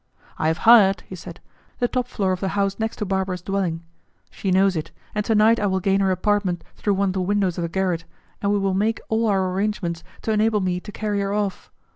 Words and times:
"I 0.39 0.47
have 0.47 0.57
hired," 0.65 1.01
he 1.01 1.13
said, 1.13 1.39
"the 1.77 1.87
top 1.87 2.07
floor 2.07 2.31
of 2.31 2.39
the 2.39 2.47
house 2.57 2.79
next 2.79 2.95
to 2.95 3.05
Barbara's 3.05 3.43
dwelling; 3.43 3.83
she 4.31 4.49
knows 4.49 4.75
it, 4.75 4.89
and 5.13 5.23
to 5.25 5.35
night 5.35 5.59
I 5.59 5.67
will 5.67 5.79
gain 5.79 5.99
her 5.99 6.09
apartment 6.09 6.63
through 6.75 6.95
one 6.95 7.09
of 7.09 7.13
the 7.13 7.21
windows 7.21 7.59
of 7.59 7.61
the 7.61 7.69
garret, 7.69 8.05
and 8.41 8.51
we 8.51 8.57
will 8.57 8.73
make 8.73 8.99
all 9.09 9.27
our 9.27 9.51
arrangements 9.53 10.03
to 10.23 10.31
enable 10.31 10.59
me 10.59 10.79
to 10.79 10.91
carry 10.91 11.19
her 11.19 11.33
off. 11.35 11.69